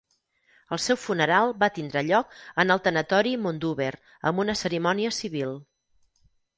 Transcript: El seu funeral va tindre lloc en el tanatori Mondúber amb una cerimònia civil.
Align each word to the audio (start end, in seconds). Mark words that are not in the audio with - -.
El 0.77 0.79
seu 0.85 0.97
funeral 1.01 1.53
va 1.65 1.69
tindre 1.75 2.03
lloc 2.09 2.33
en 2.65 2.77
el 2.77 2.83
tanatori 2.89 3.37
Mondúber 3.45 3.93
amb 4.31 4.47
una 4.49 4.61
cerimònia 4.67 5.17
civil. 5.23 5.59